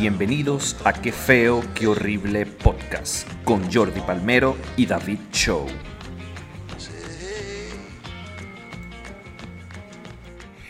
[0.00, 5.66] Bienvenidos a Qué Feo, Qué Horrible Podcast con Jordi Palmero y David Show.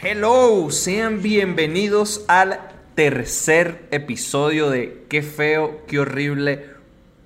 [0.00, 2.58] Hello, sean bienvenidos al
[2.94, 6.64] tercer episodio de Qué Feo, Qué Horrible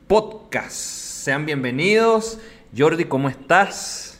[0.08, 0.72] Podcast.
[0.72, 2.40] Sean bienvenidos.
[2.76, 4.11] Jordi, ¿cómo estás?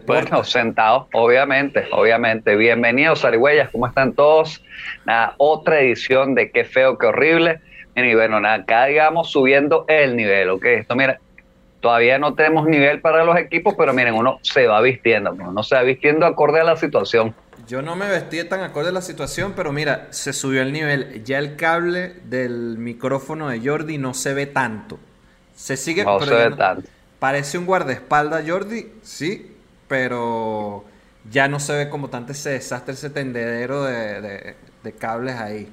[0.00, 2.56] Bueno, sentados, obviamente, obviamente.
[2.56, 4.62] Bienvenidos, Arigüeyas, ¿cómo están todos?
[5.04, 7.60] Nada, otra edición de Qué feo, qué horrible.
[7.94, 10.64] Y bueno, nada, acá digamos subiendo el nivel, ¿ok?
[10.64, 11.20] Esto, mira,
[11.80, 15.76] todavía no tenemos nivel para los equipos, pero miren, uno se va vistiendo, uno se
[15.76, 17.34] va vistiendo acorde a la situación.
[17.68, 21.22] Yo no me vestí tan acorde a la situación, pero mira, se subió el nivel.
[21.24, 24.98] Ya el cable del micrófono de Jordi no se ve tanto.
[25.54, 26.04] Se sigue.
[26.04, 26.88] No se ve tanto.
[27.20, 29.53] Parece un guardaespaldas, Jordi, sí,
[29.88, 30.84] pero
[31.30, 34.54] ya no se ve como tanto ese desastre, ese tendedero de,
[34.98, 35.72] cables ahí.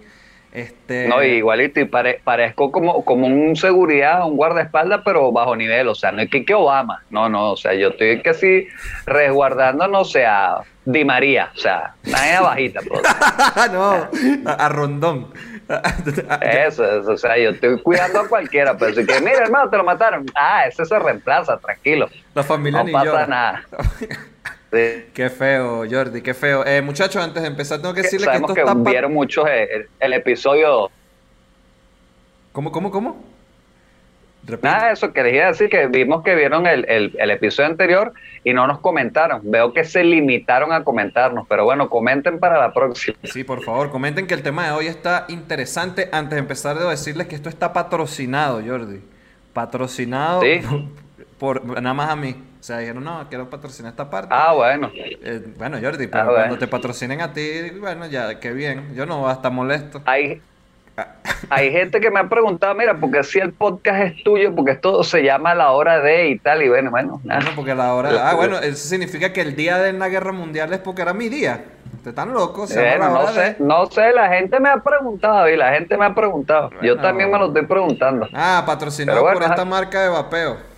[0.51, 1.07] Este...
[1.07, 6.11] No, igualito, y parezco como, como un seguridad, un guardaespaldas, pero bajo nivel, o sea,
[6.11, 8.67] no es que, que Obama, no, no, o sea, yo estoy casi
[9.05, 12.81] resguardando, no sé, a Di María, o sea, nadie bajita.
[12.87, 13.01] Pues.
[13.71, 14.09] no,
[14.45, 15.33] a, Rondón.
[16.41, 19.77] eso, eso, o sea, yo estoy cuidando a cualquiera, pero si que, mira, hermano, te
[19.77, 20.25] lo mataron.
[20.35, 22.09] Ah, ese se reemplaza, tranquilo.
[22.35, 23.63] La familia no pasa nada.
[24.71, 26.65] Qué feo, Jordi, qué feo.
[26.65, 30.13] Eh, muchachos, antes de empezar, tengo que decirle que esto que vieron muchos el, el,
[30.13, 30.89] episodio.
[32.53, 33.21] ¿Cómo, cómo, cómo?
[34.61, 38.13] Nada, eso quería decir que vimos que vieron el, el, episodio anterior
[38.45, 39.41] y no nos comentaron.
[39.43, 43.17] Veo que se limitaron a comentarnos, pero bueno, comenten para la próxima.
[43.23, 46.09] Sí, por favor, comenten que el tema de hoy está interesante.
[46.13, 49.01] Antes de empezar, debo decirles que esto está patrocinado, Jordi.
[49.53, 50.41] Patrocinado
[51.37, 52.35] por nada más a mí.
[52.61, 54.27] O sea, dijeron, no, quiero patrocinar esta parte.
[54.29, 54.91] Ah, bueno.
[54.93, 58.93] Eh, bueno, Jordi, pero ah, cuando te patrocinen a ti, bueno, ya, qué bien.
[58.93, 60.03] Yo no voy a estar molesto.
[60.05, 60.39] Hay,
[61.49, 65.03] hay gente que me ha preguntado, mira, porque si el podcast es tuyo, porque esto
[65.03, 67.19] se llama la hora de y tal, y bueno, bueno.
[67.23, 67.49] Nada.
[67.55, 68.29] porque la hora.
[68.29, 71.29] Ah, bueno, eso significa que el día de la guerra mundial es porque era mi
[71.29, 71.65] día.
[71.95, 72.75] Ustedes están locos.
[72.75, 76.13] Bueno, no sé, no sé, la gente me ha preguntado y la gente me ha
[76.13, 76.69] preguntado.
[76.83, 78.27] Yo también me lo estoy preguntando.
[78.35, 80.70] Ah, patrocinado por esta marca de vapeo.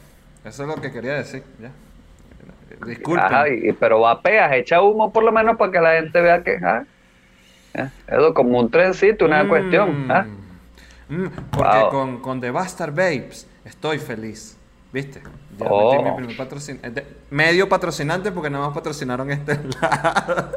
[0.46, 1.72] Eso es lo que quería decir, ya.
[2.86, 3.78] Disculpen.
[3.80, 6.58] pero vapeas, echa humo por lo menos para que la gente vea que...
[6.64, 6.84] Ah,
[7.74, 9.48] es como un trencito, una mm.
[9.48, 10.12] cuestión.
[10.12, 10.26] ¿ah?
[11.09, 14.58] Mm, porque con, con The Bastard Babes estoy feliz.
[14.92, 15.22] ¿Viste?
[15.58, 16.03] Ya oh.
[16.03, 20.52] mi primer medio patrocinante porque nada más patrocinaron este lado.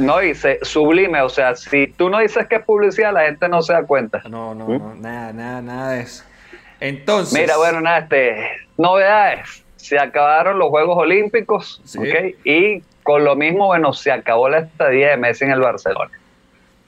[0.00, 3.62] no, dice sublime, o sea, si tú no dices que es publicidad, la gente no
[3.62, 4.22] se da cuenta.
[4.28, 4.78] No, no, ¿Mm?
[4.78, 6.24] no, nada, nada, nada de eso.
[6.84, 7.40] Entonces.
[7.40, 8.36] Mira, bueno, nada, este,
[8.76, 9.64] novedades.
[9.76, 11.80] Se acabaron los Juegos Olímpicos,
[12.44, 16.10] Y con lo mismo, bueno, se acabó la estadía de Messi en el Barcelona.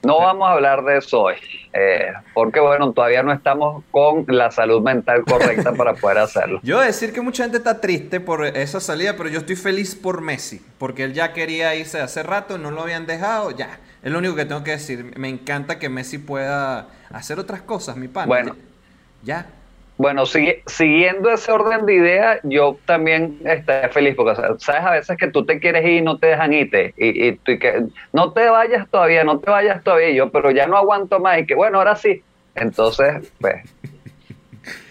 [0.03, 1.35] No vamos a hablar de eso hoy,
[1.73, 6.59] eh, porque bueno, todavía no estamos con la salud mental correcta para poder hacerlo.
[6.63, 9.55] Yo voy a decir que mucha gente está triste por esa salida, pero yo estoy
[9.55, 13.79] feliz por Messi, porque él ya quería irse hace rato, no lo habían dejado, ya.
[14.03, 15.17] Es lo único que tengo que decir.
[15.17, 18.27] Me encanta que Messi pueda hacer otras cosas, mi pan.
[18.27, 18.55] Bueno,
[19.23, 19.47] ya.
[19.97, 25.27] Bueno, siguiendo ese orden de ideas, yo también estoy feliz porque, sabes, a veces que
[25.27, 26.93] tú te quieres ir y no te dejan irte.
[26.97, 30.11] Y, y, que, no te vayas todavía, no te vayas todavía.
[30.11, 31.39] yo, pero ya no aguanto más.
[31.39, 32.21] Y que, bueno, ahora sí.
[32.53, 33.55] Entonces, pues,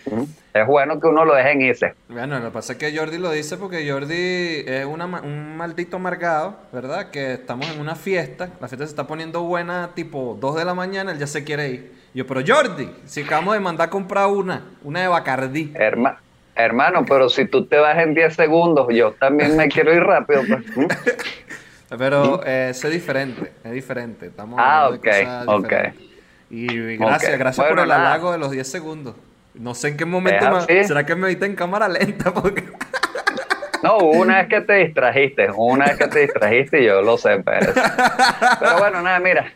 [0.55, 1.95] es bueno que uno lo deje irse.
[2.09, 5.99] Bueno, lo que pasa es que Jordi lo dice porque Jordi es una, un maldito
[5.99, 7.11] amargado, ¿verdad?
[7.11, 10.75] Que estamos en una fiesta, la fiesta se está poniendo buena tipo 2 de la
[10.75, 11.97] mañana, él ya se quiere ir.
[12.15, 15.73] Yo, pero Jordi, si acabamos de mandar a comprar una, una de Bacardí.
[16.55, 20.43] hermano, pero si tú te vas en 10 segundos, yo también me quiero ir rápido.
[20.75, 20.89] Pues.
[21.99, 24.27] pero eh, es diferente, es diferente.
[24.27, 25.09] Estamos ah, ok,
[25.47, 25.73] ok.
[26.49, 29.15] Y gracias, gracias por el halago de los 10 segundos.
[29.59, 32.33] No sé en qué momento ¿Será que me viste en cámara lenta?
[32.35, 32.65] Porque...
[33.83, 37.73] No, una vez que te distrajiste, una vez que te distrajiste, yo lo sé, pero...
[38.59, 39.53] pero bueno, nada, mira,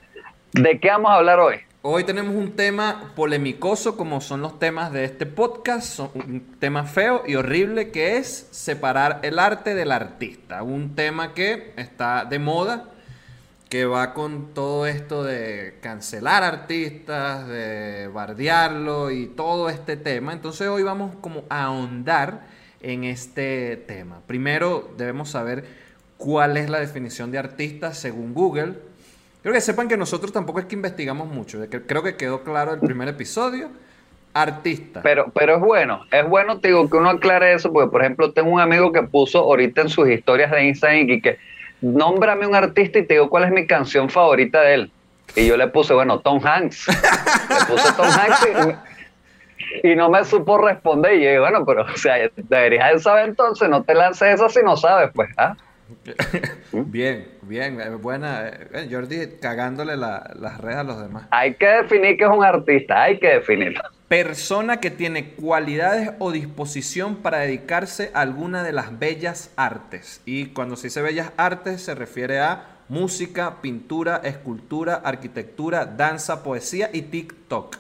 [0.52, 1.56] ¿de qué vamos a hablar hoy?
[1.82, 7.22] Hoy tenemos un tema polemicoso como son los temas de este podcast, un tema feo
[7.27, 12.91] y horrible que es separar el arte del artista, un tema que está de moda,
[13.71, 20.34] que va con todo esto de cancelar artistas, de bardearlo y todo este tema.
[20.34, 22.42] Entonces hoy vamos como a ahondar
[22.82, 24.21] en este tema.
[24.27, 25.65] Primero debemos saber
[26.18, 28.90] cuál es la definición de artista según Google
[29.42, 31.59] Creo que sepan que nosotros tampoco es que investigamos mucho.
[31.87, 33.71] Creo que quedó claro el primer episodio.
[34.33, 35.01] Artista.
[35.03, 38.33] Pero, pero es bueno, es bueno, te digo, que uno aclare eso, porque por ejemplo
[38.33, 41.39] tengo un amigo que puso ahorita en sus historias de Instagram y que
[41.81, 44.92] nómbrame un artista y te digo cuál es mi canción favorita de él.
[45.34, 46.87] Y yo le puse, bueno, Tom Hanks.
[46.89, 48.47] le puse Tom Hanks
[49.83, 51.15] y, no me supo responder.
[51.15, 54.60] Y yo bueno, pero, o sea, deberías de saber entonces, no te lances eso si
[54.63, 55.57] no sabes, pues, ¿ah?
[56.72, 58.48] Bien, bien, eh, buena.
[58.48, 61.27] Eh, Jordi cagándole las redes a los demás.
[61.31, 63.81] Hay que definir que es un artista, hay que definirlo.
[64.09, 70.21] Persona que tiene cualidades o disposición para dedicarse a alguna de las bellas artes.
[70.25, 76.91] Y cuando se dice bellas artes se refiere a música, pintura, escultura, arquitectura, danza, poesía
[76.92, 77.77] y TikTok.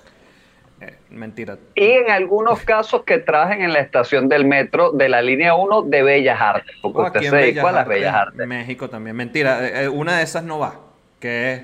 [0.80, 1.58] Eh, mentira.
[1.74, 5.82] Y en algunos casos que trabajen en la estación del metro de la línea 1
[5.82, 8.46] de Bellas Artes, porque oh, usted se dedica a las Bellas Artes.
[8.46, 9.14] México también.
[9.14, 10.80] Mentira, eh, eh, una de esas no va,
[11.18, 11.62] que es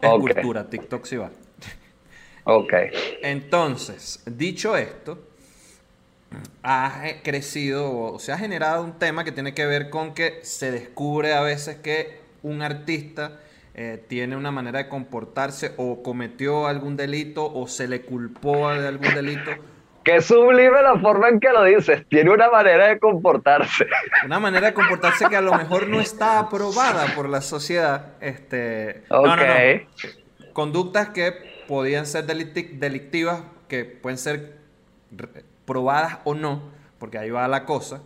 [0.00, 0.68] escultura.
[0.68, 1.30] TikTok sí va.
[2.44, 2.72] Ok.
[3.22, 5.18] Entonces, dicho esto,
[6.62, 10.70] ha crecido o se ha generado un tema que tiene que ver con que se
[10.70, 13.40] descubre a veces que un artista
[13.78, 18.88] eh, tiene una manera de comportarse o cometió algún delito o se le culpó de
[18.88, 19.50] algún delito.
[20.02, 22.06] Qué sublime la forma en que lo dices.
[22.08, 23.86] Tiene una manera de comportarse.
[24.24, 28.14] Una manera de comportarse que a lo mejor no está aprobada por la sociedad.
[28.22, 29.44] Este, no, no, no.
[30.54, 31.34] Conductas que
[31.68, 34.56] podían ser delictivas, que pueden ser
[35.66, 36.62] probadas o no,
[36.98, 38.00] porque ahí va la cosa.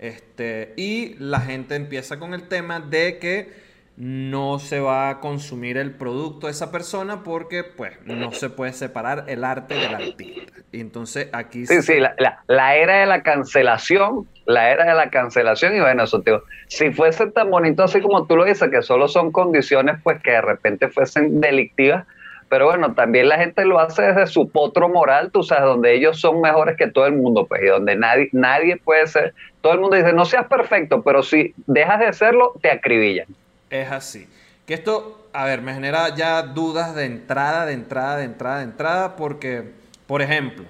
[0.00, 5.76] Este, y la gente empieza con el tema de que no se va a consumir
[5.76, 10.52] el producto de esa persona porque pues no se puede separar el arte del artista.
[10.72, 11.66] Y entonces aquí...
[11.66, 12.14] Sí, sí, la,
[12.46, 16.90] la, era de la cancelación, la era de la cancelación y bueno, eso tío, si
[16.90, 20.40] fuese tan bonito así como tú lo dices, que solo son condiciones pues que de
[20.40, 22.06] repente fuesen delictivas,
[22.48, 26.18] pero bueno, también la gente lo hace desde su potro moral, tú sabes, donde ellos
[26.18, 29.80] son mejores que todo el mundo, pues, y donde nadie, nadie puede ser, todo el
[29.80, 33.26] mundo dice, no seas perfecto, pero si dejas de serlo, te acribillan
[33.72, 34.28] es así.
[34.66, 38.64] Que esto, a ver, me genera ya dudas de entrada, de entrada, de entrada, de
[38.64, 39.72] entrada, porque,
[40.06, 40.64] por ejemplo,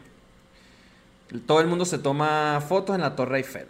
[1.46, 3.66] todo el mundo se toma fotos en la Torre Eiffel.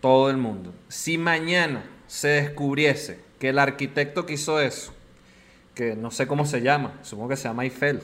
[0.00, 0.72] Todo el mundo.
[0.88, 4.92] Si mañana se descubriese que el arquitecto que hizo eso,
[5.74, 8.02] que no sé cómo se llama, supongo que se llama Eiffel,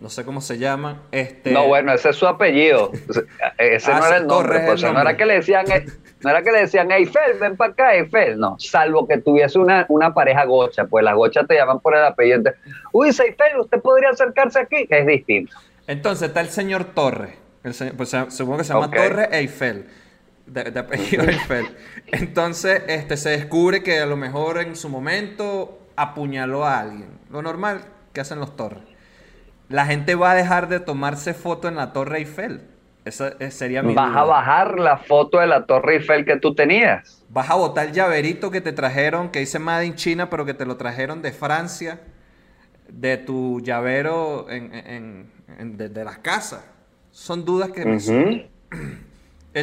[0.00, 1.02] no sé cómo se llama.
[1.12, 1.52] Este...
[1.52, 2.90] No, bueno, ese es su apellido.
[3.58, 4.60] Ese no era el nombre.
[4.60, 5.66] Pues, no era que le decían,
[6.20, 8.38] no era que le decían, Eiffel, ven para acá, Eiffel.
[8.38, 12.02] No, salvo que tuviese una, una pareja gocha, pues las gochas te llaman por el
[12.02, 12.50] apellido.
[12.92, 15.54] Uy, Eiffel, usted podría acercarse aquí, es distinto.
[15.86, 17.34] Entonces está el señor Torre.
[17.62, 19.86] El pues, supongo que se llama Torre Eiffel.
[20.46, 21.66] De, de, apellido Eiffel.
[22.06, 27.18] Entonces, este, se descubre que a lo mejor en su momento apuñaló a alguien.
[27.30, 27.82] Lo normal
[28.14, 28.89] que hacen los torres
[29.70, 32.60] la gente va a dejar de tomarse foto en la Torre Eiffel.
[33.04, 36.56] Esa eh, sería mi Vas a bajar la foto de la Torre Eiffel que tú
[36.56, 37.24] tenías.
[37.28, 40.54] Vas a botar el llaverito que te trajeron, que dice Made in China, pero que
[40.54, 42.00] te lo trajeron de Francia,
[42.88, 45.30] de tu llavero en,
[45.78, 46.64] de, las casas.
[47.12, 48.48] Son dudas que me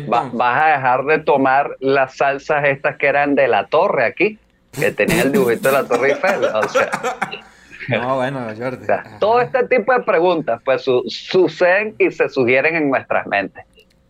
[0.07, 4.39] vas a dejar de tomar las salsas estas que eran de la torre aquí,
[4.71, 6.45] que tenía el dibujito de la Torre Eiffel.
[6.45, 6.89] O sea.
[7.89, 8.85] No, bueno, Jordi.
[9.19, 13.65] todo este tipo de preguntas pues suceden y se sugieren en nuestras mentes.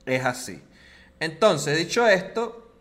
[0.06, 0.62] Es así.
[1.20, 2.72] Entonces, dicho esto,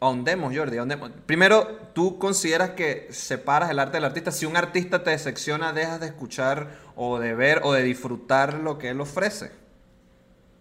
[0.00, 0.78] ahondemos, Jordi.
[1.26, 4.30] Primero, ¿tú consideras que separas el arte del artista?
[4.30, 8.78] Si un artista te decepciona, dejas de escuchar o de ver o de disfrutar lo
[8.78, 9.50] que él ofrece.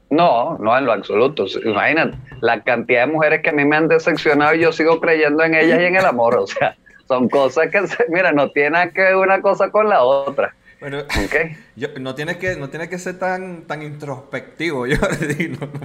[0.10, 1.46] No, no en lo absoluto.
[1.64, 5.44] Imagínate, la cantidad de mujeres que a mí me han decepcionado y yo sigo creyendo
[5.44, 6.36] en ellas y en el amor.
[6.36, 6.76] O sea,
[7.08, 10.54] son cosas que, se, mira, no tiene que ver una cosa con la otra.
[10.80, 11.56] Bueno, okay.
[12.02, 14.98] no tienes que no tiene que ser tan tan introspectivo, yo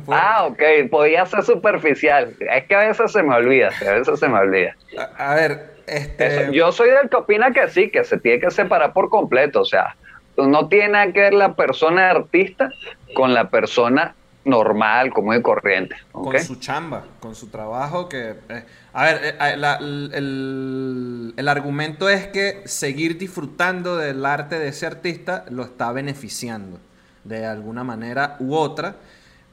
[0.09, 2.35] ah, ok, podía ser superficial.
[2.41, 4.77] Es que a veces se me olvida, a veces se me olvida.
[5.17, 6.49] A, ver, este...
[6.53, 9.65] yo soy del que opina que sí, que se tiene que separar por completo, o
[9.65, 9.95] sea,
[10.37, 12.71] no tiene que ver la persona artista
[13.15, 15.95] con la persona normal, común y corriente.
[16.11, 18.35] Con su chamba, con su trabajo que...
[18.49, 18.65] Eh,
[18.99, 25.45] a ver, eh, el, el, argumento es que seguir disfrutando del arte de ese artista
[25.51, 26.81] lo está beneficiando
[27.23, 28.97] de alguna manera u otra,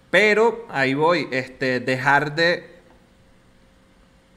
[0.10, 2.68] pero ahí voy, este, dejar de,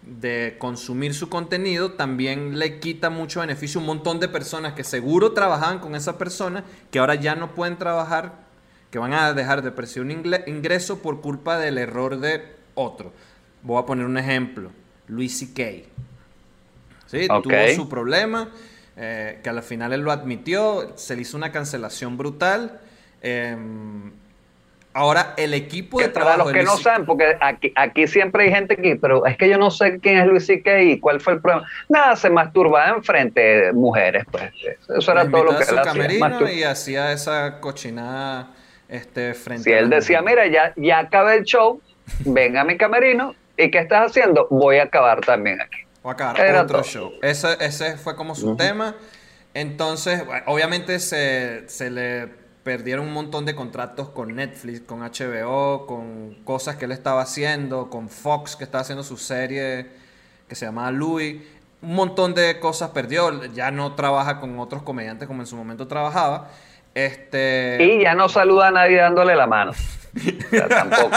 [0.02, 4.84] de consumir su contenido también le quita mucho beneficio a un montón de personas que
[4.84, 8.34] seguro trabajaban con esa persona, que ahora ya no pueden trabajar
[8.90, 12.42] que van a dejar de percibir un ingreso por culpa del error de
[12.74, 13.14] otro.
[13.62, 14.70] Voy a poner un ejemplo.
[15.08, 15.88] Luis C.K.
[17.06, 17.26] ¿Sí?
[17.26, 18.50] Tuvo su problema,
[18.96, 22.80] eh, que al final él lo admitió, se le hizo una cancelación brutal.
[23.22, 24.12] Em,
[24.98, 26.38] Ahora, el equipo de trabajo.
[26.38, 29.48] Para los que no saben, porque aquí, aquí siempre hay gente que, pero es que
[29.48, 30.82] yo no sé quién es Luis C.K.
[30.82, 31.68] y cuál fue el problema.
[31.88, 34.50] Nada, se masturbaba enfrente de mujeres, pues.
[34.96, 36.52] Eso era todo lo que él hacía.
[36.52, 38.50] y hacía esa cochinada
[38.88, 41.80] este, frente Si él decía, mira, ya, ya acabé el show,
[42.24, 44.46] ven a mi camerino, ¿y qué estás haciendo?
[44.50, 45.78] Voy a acabar también aquí.
[46.02, 47.12] O acabar otro show.
[47.22, 48.94] Ese, ese fue como su tema.
[49.52, 52.28] Entonces, obviamente se, se le
[52.62, 57.90] perdieron un montón de contratos con Netflix, con HBO, con cosas que él estaba haciendo,
[57.90, 59.86] con Fox que estaba haciendo su serie
[60.48, 61.42] que se llamaba Louis.
[61.80, 63.44] Un montón de cosas perdió.
[63.52, 66.48] Ya no trabaja con otros comediantes como en su momento trabajaba.
[66.94, 67.78] Este...
[67.80, 69.72] Y ya no saluda a nadie dándole la mano.
[70.68, 71.10] tampoco.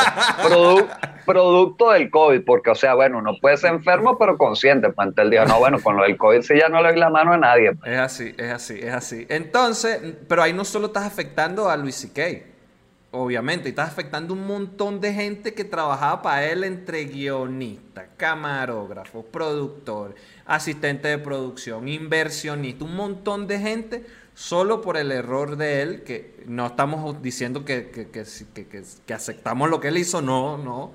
[1.26, 4.90] producto del COVID, porque, o sea, bueno, no puede ser enfermo, pero consciente.
[4.90, 7.10] Pues el día, no, bueno, con lo del COVID sí ya no le doy la
[7.10, 7.72] mano a nadie.
[7.86, 9.26] Es así, es así, es así.
[9.30, 12.52] Entonces, pero ahí no solo estás afectando a Luis C.K.,
[13.12, 20.16] obviamente, estás afectando un montón de gente que trabajaba para él entre guionistas, camarógrafos, productores,
[20.46, 24.06] asistente de producción, inversionista, un montón de gente
[24.42, 29.90] solo por el error de él, que no estamos diciendo que, que, aceptamos lo que
[29.90, 30.94] él hizo, no, no,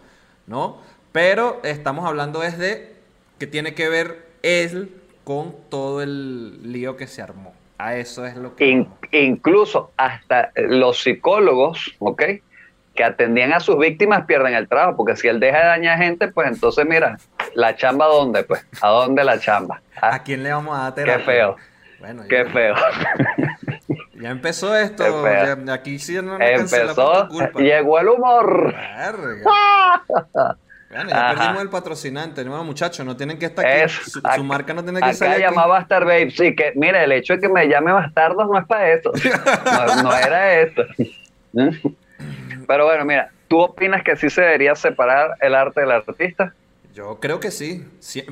[0.48, 0.78] no,
[1.12, 2.96] pero estamos hablando desde
[3.38, 7.54] que tiene que ver él con todo el lío que se armó.
[7.78, 8.84] A eso es lo que...
[9.12, 12.22] incluso hasta los psicólogos, ¿ok?
[12.96, 16.28] Que atendían a sus víctimas pierden el trabajo, porque si él deja de dañar gente,
[16.28, 17.16] pues entonces mira,
[17.54, 18.42] ¿la chamba dónde?
[18.42, 19.82] Pues, ¿a dónde la chamba?
[20.00, 21.18] ¿A, ¿A quién le vamos a dar terapia?
[21.18, 21.56] Qué feo.
[21.98, 22.74] Bueno, Qué feo.
[24.14, 25.04] Ya empezó esto.
[25.72, 27.28] aquí sí no Empezó.
[27.58, 28.74] Llegó el humor.
[30.88, 33.92] Bueno, ya perdimos el patrocinante, no, muchachos, no tienen que estar aquí.
[33.92, 35.34] su, marca no tiene que salir.
[35.34, 38.56] Acá llama Bastard Babe, sí, que mira, el hecho de que me llame Bastardos no
[38.56, 39.10] es para eso.
[40.02, 40.82] No, era eso.
[42.68, 46.54] Pero bueno, mira, ¿tú opinas que sí se debería separar el arte del artista?
[46.96, 47.84] Yo creo que sí.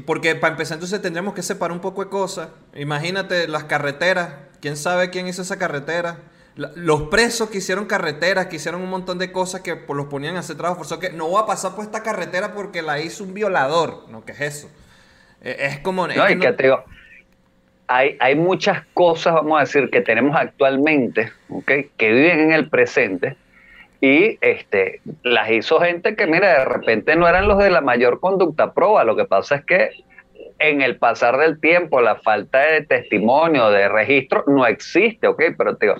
[0.06, 2.48] Porque para empezar, entonces tendríamos que separar un poco de cosas.
[2.74, 4.30] Imagínate las carreteras.
[4.62, 6.16] ¿Quién sabe quién hizo esa carretera?
[6.56, 10.38] los presos que hicieron carreteras, que hicieron un montón de cosas que los ponían a
[10.38, 13.34] hacer trabajo forzoso, que no va a pasar por esta carretera porque la hizo un
[13.34, 14.08] violador.
[14.08, 14.70] No, ¿qué es eso?
[15.42, 16.06] E, es como...
[16.06, 16.84] no, y que te digo,
[17.88, 21.90] hay, hay muchas cosas, vamos a decir, que tenemos actualmente, ¿okay?
[21.96, 23.36] que viven en el presente,
[24.04, 28.20] y este, las hizo gente que, mira, de repente no eran los de la mayor
[28.20, 29.02] conducta proba.
[29.02, 29.92] Lo que pasa es que
[30.58, 35.42] en el pasar del tiempo, la falta de testimonio, de registro, no existe, ¿ok?
[35.56, 35.94] Pero, tío,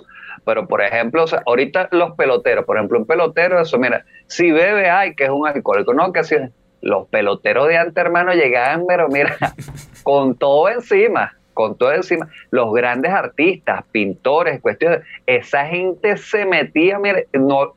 [0.45, 5.15] pero por ejemplo, ahorita los peloteros, por ejemplo, un pelotero, eso, mira, si bebe, ay,
[5.15, 6.35] que es un alcohólico, no, que si
[6.81, 9.35] los peloteros de antes, hermano, llegaban, pero mira,
[10.03, 16.99] con todo encima con todo encima, los grandes artistas, pintores, cuestiones, esa gente se metía,
[16.99, 17.73] mire, no,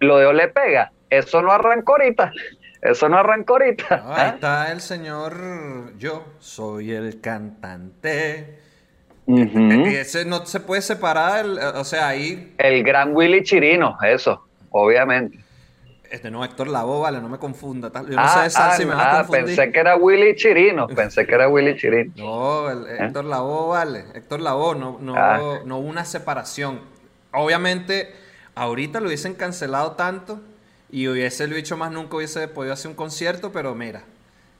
[0.00, 2.32] lo de le pega, eso no arrancó ahorita.
[2.80, 4.02] Eso no arrancó ahorita.
[4.08, 8.58] ahí está el señor, yo soy el cantante.
[9.26, 12.54] Ese no se puede separar, o sea, ahí...
[12.58, 15.38] El gran Willy Chirino, eso, obviamente.
[16.12, 17.90] Este no, Héctor Lavoe, vale, no me confunda.
[17.90, 19.56] Yo no sé ah, si me va a ah, confundir.
[19.56, 22.12] Pensé que era Willy Chirino, pensé que era Willy Chirino.
[22.16, 23.06] No, el, ¿Eh?
[23.06, 24.04] Héctor Lavoe, vale.
[24.14, 25.60] Héctor Lavoe, no, no, ah.
[25.64, 26.80] no hubo una separación.
[27.32, 28.12] Obviamente,
[28.54, 30.38] ahorita lo hubiesen cancelado tanto
[30.90, 34.02] y hubiese lo dicho más nunca hubiese podido hacer un concierto, pero mira,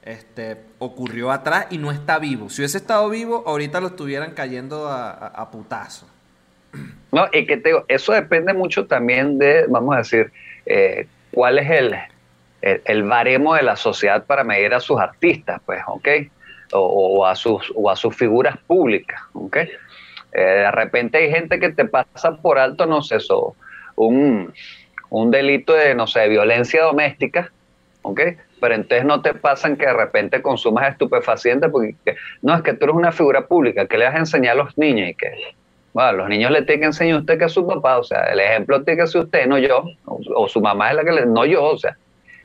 [0.00, 2.48] este, ocurrió atrás y no está vivo.
[2.48, 6.08] Si hubiese estado vivo, ahorita lo estuvieran cayendo a, a, putazo.
[7.12, 10.32] No, y que te digo, eso depende mucho también de, vamos a decir,
[10.64, 11.96] eh, cuál es el,
[12.62, 16.08] el, baremo de la sociedad para medir a sus artistas, pues, ¿ok?
[16.74, 19.56] O, a, sus, o a sus figuras públicas, ¿ok?
[19.56, 19.70] Eh,
[20.32, 23.54] de repente hay gente que te pasa por alto, no sé, eso,
[23.96, 24.52] un,
[25.10, 27.52] un delito de, no sé, violencia doméstica,
[28.02, 28.20] ¿ok?
[28.60, 31.96] Pero entonces no te pasan que de repente consumas estupefacientes porque
[32.40, 34.78] no, es que tú eres una figura pública, que le vas a enseñar a los
[34.78, 35.54] niños y que
[35.92, 38.24] bueno, los niños le tienen que enseñar a usted que es su papá, o sea,
[38.24, 41.26] el ejemplo tiene que ser usted, no yo, o, su mamá es la que le,
[41.26, 41.98] no yo, o sea,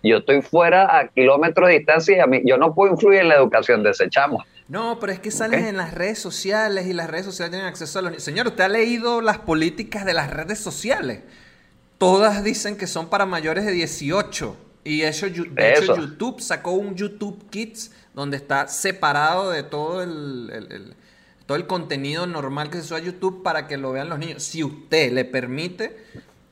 [0.03, 3.29] yo estoy fuera a kilómetros de distancia y a mí, yo no puedo influir en
[3.29, 4.43] la educación de ese chamo.
[4.67, 7.99] No, pero es que sales en las redes sociales y las redes sociales tienen acceso
[7.99, 8.23] a los niños.
[8.23, 11.21] Señor, ¿usted ha leído las políticas de las redes sociales?
[11.97, 14.57] Todas dicen que son para mayores de 18.
[14.83, 20.95] Y eso, de hecho, YouTube sacó un YouTube Kids donde está separado de todo el
[21.47, 24.43] todo el contenido normal que se sube a YouTube para que lo vean los niños.
[24.43, 25.97] Si usted le permite,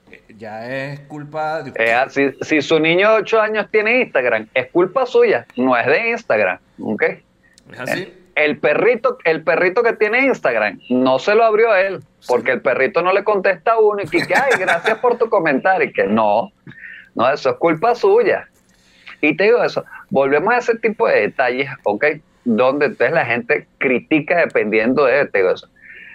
[0.09, 2.17] eh, ya es culpa de usted.
[2.17, 6.09] Eh, si, su niño de 8 años tiene Instagram, es culpa suya, no es de
[6.11, 6.59] Instagram.
[6.79, 7.03] ¿Ok?
[7.03, 8.01] ¿Es así?
[8.03, 12.51] Eh, el perrito, el perrito que tiene Instagram no se lo abrió a él, porque
[12.51, 15.93] el perrito no le contesta a uno y que, ay, gracias por tu comentario, y
[15.93, 16.51] que no,
[17.15, 18.47] no, eso es culpa suya.
[19.21, 22.05] Y te digo eso, volvemos a ese tipo de detalles, ¿ok?
[22.45, 25.67] Donde entonces la gente critica dependiendo de, te digo eso.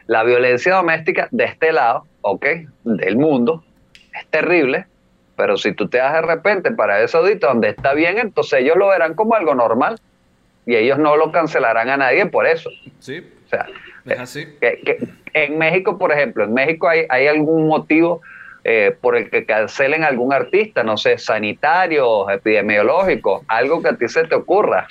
[0.06, 2.46] La violencia doméstica de este lado, ¿ok?
[2.84, 3.64] Del mundo,
[4.18, 4.86] es terrible,
[5.36, 8.76] pero si tú te das de repente para eso Saudita donde está bien, entonces ellos
[8.76, 9.98] lo verán como algo normal
[10.66, 12.70] y ellos no lo cancelarán a nadie por eso.
[12.98, 13.26] Sí.
[13.46, 13.66] O sea,
[14.04, 14.46] es así.
[14.60, 18.20] Que, en México, por ejemplo, en México hay, hay algún motivo
[18.62, 24.08] eh, por el que cancelen algún artista, no sé, sanitario, epidemiológico, algo que a ti
[24.08, 24.86] se te ocurra.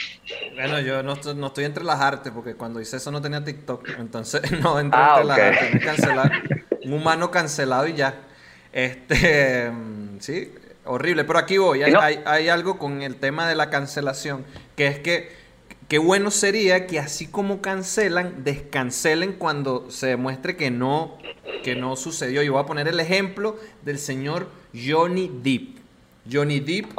[0.56, 3.88] Bueno, yo no, no estoy entre las artes, porque cuando hice eso no tenía TikTok,
[4.00, 6.32] entonces no entré ah, entre las artes, cancelar,
[6.84, 8.16] un humano cancelado y ya.
[8.74, 9.72] Este,
[10.20, 10.54] sí,
[10.86, 14.46] horrible, pero aquí voy, hay, hay, hay algo con el tema de la cancelación,
[14.76, 15.39] que es que
[15.90, 21.18] Qué bueno sería que así como cancelan, descancelen cuando se demuestre que no,
[21.64, 22.44] que no sucedió.
[22.44, 25.80] Yo voy a poner el ejemplo del señor Johnny Depp.
[26.32, 26.96] Johnny Depp,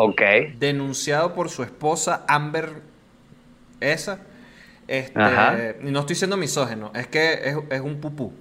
[0.58, 2.82] denunciado por su esposa Amber,
[3.78, 4.22] esa.
[4.88, 8.32] Este, no estoy siendo misógeno, es que es, es un pupú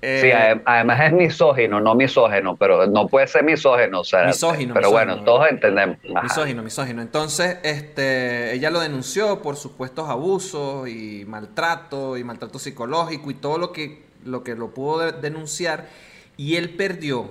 [0.00, 4.74] sí, eh, además es misógino, no misógeno, pero no puede ser misógeno, o sea, misógino,
[4.74, 5.98] pero bueno, todos entendemos.
[6.22, 7.02] Misógino, misógino.
[7.02, 13.58] Entonces, este, ella lo denunció por supuestos abusos y maltrato y maltrato psicológico y todo
[13.58, 15.88] lo que lo que lo pudo denunciar
[16.36, 17.30] y él perdió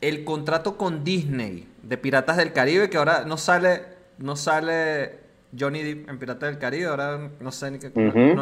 [0.00, 3.82] el contrato con Disney de Piratas del Caribe que ahora no sale
[4.18, 5.25] no sale
[5.58, 7.90] Johnny Depp en Pirata del Caribe, ahora no sé ni qué.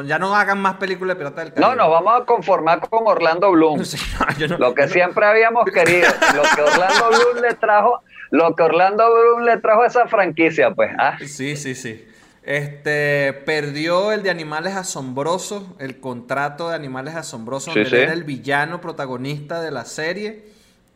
[0.06, 1.70] ya no hagan más películas de Pirata del Caribe.
[1.70, 3.80] No, nos vamos a conformar con Orlando Bloom.
[4.58, 9.44] lo que siempre habíamos querido, lo que Orlando Bloom le trajo, lo que Orlando Bloom
[9.44, 10.90] le trajo a esa franquicia, pues.
[10.98, 11.18] ¿ah?
[11.24, 12.06] Sí, sí, sí.
[12.42, 18.80] Este perdió el de Animales Asombrosos, el contrato de Animales Asombrosos, donde era el villano
[18.82, 20.53] protagonista de la serie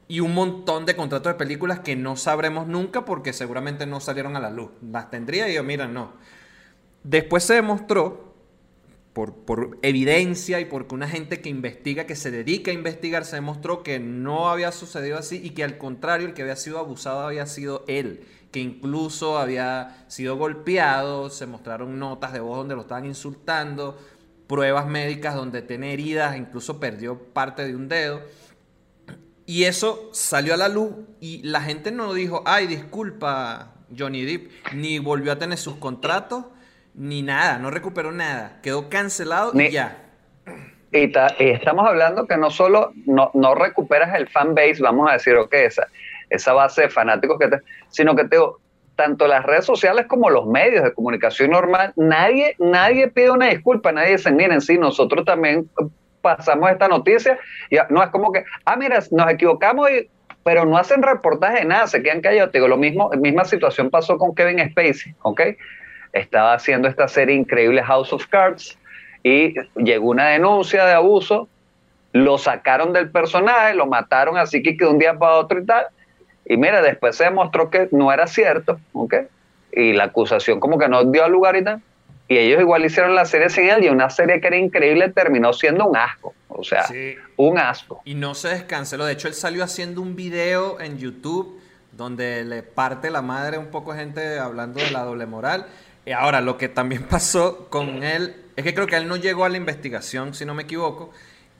[0.08, 4.36] y un montón de contratos de películas que no sabremos nunca porque seguramente no salieron
[4.36, 4.70] a la luz.
[4.90, 6.14] Las tendría yo, mira, no.
[7.04, 8.34] Después se demostró,
[9.12, 13.36] por, por, evidencia y porque una gente que investiga, que se dedica a investigar, se
[13.36, 17.20] demostró que no había sucedido así y que al contrario, el que había sido abusado
[17.20, 22.80] había sido él, que incluso había sido golpeado, se mostraron notas de voz donde lo
[22.80, 23.98] estaban insultando,
[24.46, 28.22] pruebas médicas donde tiene heridas, incluso perdió parte de un dedo.
[29.48, 34.50] Y eso salió a la luz y la gente no dijo, ay, disculpa, Johnny Depp,
[34.74, 36.44] ni volvió a tener sus contratos,
[36.92, 40.04] ni nada, no recuperó nada, quedó cancelado y ya.
[40.92, 45.34] Y, estamos hablando que no solo no, no recuperas el fan base, vamos a decir,
[45.37, 45.87] ok, esa,
[46.28, 47.56] esa base de fanáticos que te,
[47.88, 48.37] sino que te
[48.96, 53.92] tanto las redes sociales como los medios de comunicación normal, nadie, nadie pide una disculpa,
[53.92, 55.70] nadie dice, miren, sí, nosotros también
[56.20, 57.38] pasamos esta noticia
[57.70, 60.09] y no es como que, ah, mira, nos equivocamos, y,
[60.42, 62.52] pero no hacen reportaje nada, se quedan callados.
[62.52, 65.42] Digo, lo mismo, misma situación pasó con Kevin Spacey, ¿ok?
[66.12, 68.78] Estaba haciendo esta serie increíble House of Cards
[69.22, 71.48] y llegó una denuncia de abuso,
[72.12, 75.87] lo sacaron del personaje, lo mataron así que de un día para otro y tal.
[76.46, 79.14] Y mira, después se demostró que no era cierto, ¿ok?
[79.72, 81.83] Y la acusación como que no dio lugar y tal.
[82.28, 85.54] Y ellos igual hicieron la serie sin él y una serie que era increíble terminó
[85.54, 86.34] siendo un asco.
[86.48, 86.86] O sea,
[87.36, 88.02] un asco.
[88.04, 89.06] Y no se descanceló.
[89.06, 91.58] De hecho, él salió haciendo un video en YouTube
[91.92, 95.66] donde le parte la madre un poco gente hablando de la doble moral.
[96.04, 99.44] Y ahora, lo que también pasó con él es que creo que él no llegó
[99.44, 101.12] a la investigación, si no me equivoco,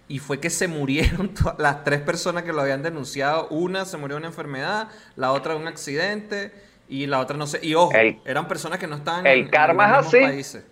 [0.07, 3.49] y fue que se murieron las tres personas que lo habían denunciado.
[3.49, 7.47] Una se murió de una enfermedad, la otra de un accidente y la otra no
[7.47, 7.61] sé.
[7.63, 7.93] Y ojo,
[8.25, 10.21] eran personas que no estaban el en, karma es así.
[10.21, 10.67] países.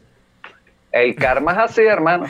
[0.91, 2.27] El karma es así, hermano.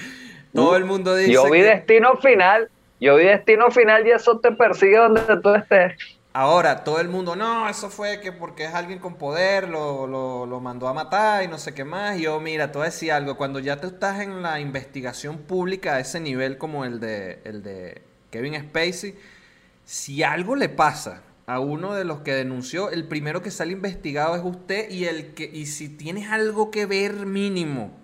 [0.53, 1.33] Todo el mundo dice.
[1.33, 2.69] Yo vi destino final.
[3.01, 5.97] Yo vi destino final y eso te persigue donde tú estés.
[6.33, 10.61] Ahora, todo el mundo, no, eso fue que porque es alguien con poder, lo, lo,
[10.61, 12.19] mandó a matar y no sé qué más.
[12.19, 15.39] Y yo, mira, te voy a decir algo, cuando ya tú estás en la investigación
[15.39, 19.15] pública a ese nivel como el de, el de Kevin Spacey,
[19.87, 24.35] si algo le pasa a uno de los que denunció, el primero que sale investigado
[24.35, 27.97] es usted y el que y si tienes algo que ver mínimo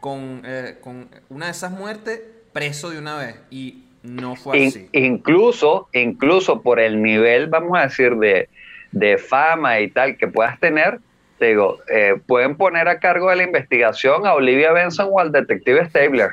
[0.00, 2.20] con, eh, con una de esas muertes,
[2.52, 4.88] preso de una vez y no fue así.
[4.92, 8.48] incluso, incluso por el nivel, vamos a decir, de,
[8.90, 10.98] de fama y tal que puedas tener,
[11.38, 15.32] te digo, eh, pueden poner a cargo de la investigación a Olivia Benson o al
[15.32, 16.30] detective Stabler.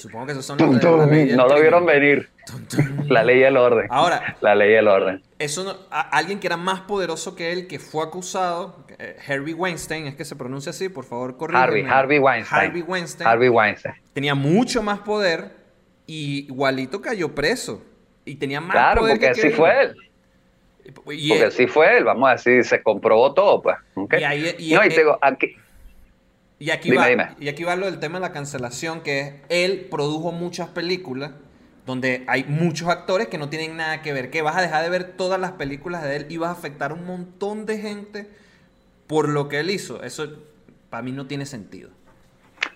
[0.00, 2.30] Supongo que esos son los de No lo vieron venir.
[3.06, 3.86] La ley y el orden.
[3.90, 5.22] Ahora, la ley y el orden.
[5.38, 10.14] Eso alguien que era más poderoso que él, que fue acusado, eh, Harvey Weinstein, es
[10.14, 11.64] que se pronuncia así, por favor, corrígeme.
[11.64, 12.60] Harvey, Harvey Weinstein.
[12.60, 13.28] Harvey Weinstein.
[13.28, 13.94] Harvey Weinstein.
[14.14, 15.50] Tenía mucho más poder
[16.06, 17.82] y igualito cayó preso.
[18.24, 19.96] Y tenía más Claro, porque así fue él.
[21.04, 23.76] porque así fue él, vamos a decir, se comprobó todo, pues.
[24.18, 25.56] Y, ahí, y, no, y digo, aquí,
[26.60, 29.88] y aquí, va, y aquí va lo del tema de la cancelación, que es, él
[29.90, 31.32] produjo muchas películas
[31.86, 34.90] donde hay muchos actores que no tienen nada que ver, que vas a dejar de
[34.90, 38.28] ver todas las películas de él y vas a afectar a un montón de gente
[39.06, 40.02] por lo que él hizo.
[40.02, 40.28] Eso
[40.90, 41.88] para mí no tiene sentido.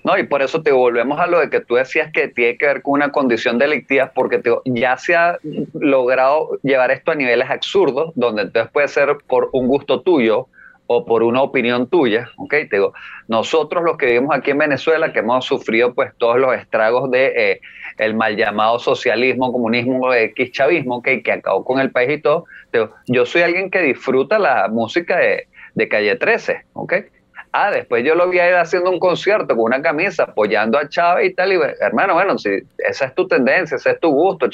[0.02, 2.66] No, y por eso te volvemos a lo de que tú decías que tiene que
[2.66, 5.38] ver con una condición delictiva, porque ya se ha
[5.74, 10.48] logrado llevar esto a niveles absurdos, donde entonces puede ser por un gusto tuyo
[10.96, 12.50] o por una opinión tuya, ¿ok?
[12.50, 12.94] Te digo,
[13.28, 17.60] nosotros los que vivimos aquí en Venezuela, que hemos sufrido pues todos los estragos de
[17.98, 21.08] eh, mal llamado socialismo, comunismo, X chavismo, ¿ok?
[21.24, 22.46] Que acabó con el país y todo,
[23.06, 26.94] yo soy alguien que disfruta la música de, de Calle 13, ¿ok?
[27.52, 30.88] Ah, después yo lo vi a ir haciendo un concierto con una camisa apoyando a
[30.88, 31.52] Chávez y tal.
[31.52, 34.48] Y hermano, bueno, si esa es tu tendencia, ese es tu gusto,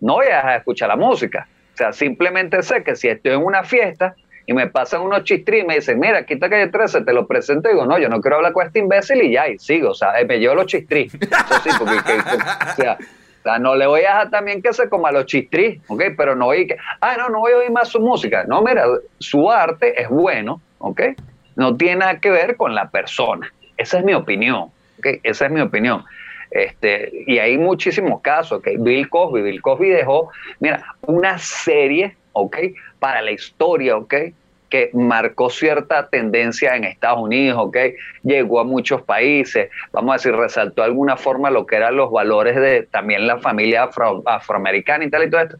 [0.00, 1.46] no voy a escuchar la música.
[1.72, 4.16] O sea, simplemente sé que si estoy en una fiesta
[4.52, 7.68] y me pasan unos chistri y me dicen, mira, quita calle 13, te lo presento,
[7.68, 9.90] y digo, no, yo no quiero hablar con este imbécil y ya, y sigo.
[9.90, 11.04] O sea, me llevo los chistri.
[11.04, 15.26] Eso sí, porque, o sea, no le voy a dejar también que se coma los
[15.26, 16.02] chistri, ¿ok?
[16.16, 18.44] Pero no oí que, ah, no, no voy a oír más su música.
[18.44, 18.84] No, mira,
[19.18, 21.00] su arte es bueno, ¿ok?
[21.56, 23.52] no tiene nada que ver con la persona.
[23.76, 24.70] Esa es mi opinión.
[24.98, 25.20] ¿okay?
[25.22, 26.04] Esa es mi opinión.
[26.50, 28.58] Este, y hay muchísimos casos.
[28.58, 28.76] ¿okay?
[28.78, 32.56] Bill Cosby, Bill Cosby dejó, mira, una serie, ¿ok?
[32.98, 34.14] Para la historia, ¿ok?
[34.72, 37.76] Que marcó cierta tendencia en Estados Unidos, ¿ok?
[38.22, 42.10] Llegó a muchos países, vamos a decir, resaltó de alguna forma lo que eran los
[42.10, 43.90] valores de también la familia
[44.24, 45.56] afroamericana y tal y todo esto.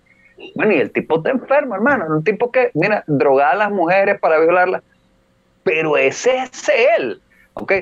[0.56, 2.06] Bueno, y el tipo está enfermo, hermano.
[2.08, 4.82] Un tipo que, mira, drogaba a las mujeres para violarlas
[5.62, 7.20] pero ese es él,
[7.54, 7.72] ¿ok?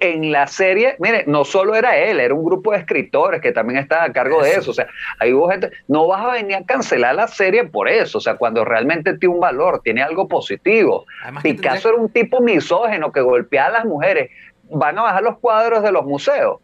[0.00, 3.78] En la serie, mire, no solo era él, era un grupo de escritores que también
[3.78, 4.70] estaba a cargo de eso.
[4.70, 4.86] O sea,
[5.18, 8.18] ahí hubo gente, no vas a venir a cancelar la serie por eso.
[8.18, 11.04] O sea, cuando realmente tiene un valor, tiene algo positivo.
[11.42, 14.30] Picasso era un tipo misógeno que golpeaba a las mujeres.
[14.70, 16.60] Van a bajar los cuadros de los museos.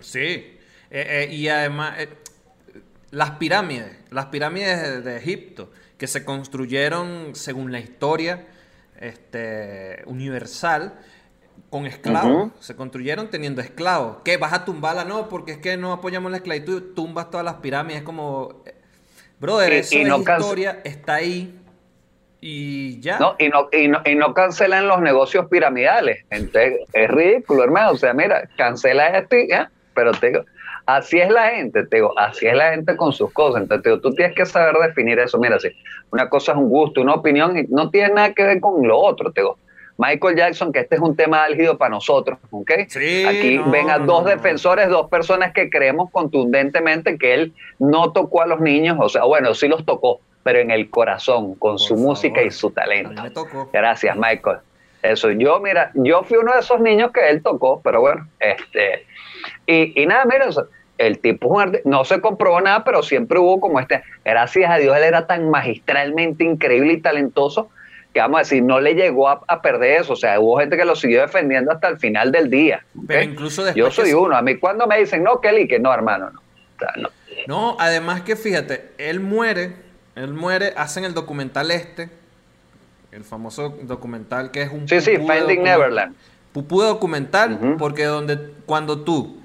[0.00, 0.58] Sí.
[0.90, 2.08] Eh, eh, y además, eh,
[3.10, 8.46] las pirámides, las pirámides de Egipto, que se construyeron según la historia
[9.00, 10.98] este, universal
[11.74, 12.52] con esclavos.
[12.60, 14.18] Se construyeron teniendo esclavos.
[14.24, 14.36] ¿Qué?
[14.36, 15.04] ¿Vas a tumbarla?
[15.04, 16.94] No, porque es que no apoyamos la esclavitud.
[16.94, 18.02] Tumbas todas las pirámides.
[18.02, 18.62] Es como...
[18.64, 18.76] Eh,
[19.40, 20.80] brother, eso es historia.
[20.84, 21.58] Está ahí.
[22.40, 23.18] Y ya.
[23.18, 26.24] No, y no, y no, y no cancelan los negocios piramidales.
[26.30, 27.90] Entonces, es ridículo, hermano.
[27.90, 29.68] O sea, mira, cancela esto y ya.
[29.96, 30.44] Pero te digo,
[30.86, 33.62] así es la gente, te digo, así es la gente con sus cosas.
[33.62, 35.40] Entonces, te digo, tú tienes que saber definir eso.
[35.40, 35.70] Mira, si
[36.12, 38.96] una cosa es un gusto, una opinión, y no tiene nada que ver con lo
[38.96, 39.58] otro, te digo.
[39.96, 42.70] Michael Jackson, que este es un tema álgido para nosotros, ¿ok?
[43.28, 48.46] Aquí ven a dos defensores, dos personas que creemos contundentemente que él no tocó a
[48.46, 52.42] los niños, o sea, bueno, sí los tocó, pero en el corazón, con su música
[52.42, 53.22] y su talento.
[53.72, 54.58] Gracias, Michael.
[55.02, 59.06] Eso, yo, mira, yo fui uno de esos niños que él tocó, pero bueno, este,
[59.66, 60.46] y, nada, mira,
[60.96, 65.02] el tipo no se comprobó nada, pero siempre hubo como este, gracias a Dios él
[65.02, 67.68] era tan magistralmente increíble y talentoso
[68.14, 70.84] que vamos a decir, no le llegó a, perder eso, o sea, hubo gente que
[70.84, 72.84] lo siguió defendiendo hasta el final del día.
[73.08, 76.30] Pero incluso Yo soy uno, a mí cuando me dicen, no, Kelly, que no, hermano,
[76.30, 76.40] no.
[77.02, 77.08] no.
[77.48, 79.72] No, además que fíjate, él muere,
[80.14, 82.08] él muere, hacen el documental este,
[83.10, 84.88] el famoso documental que es un...
[84.88, 86.14] Sí, sí, Finding Neverland.
[86.52, 89.40] Pupú documental, porque donde cuando tú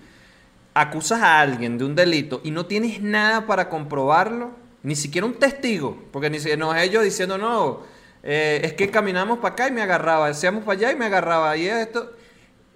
[0.76, 4.52] acusas a alguien de un delito y no tienes nada para comprobarlo,
[4.84, 7.82] ni siquiera un testigo, porque ni siquiera no es ellos diciendo, no,
[8.24, 11.56] eh, es que caminamos para acá y me agarraba, decíamos para allá y me agarraba,
[11.58, 12.12] y esto,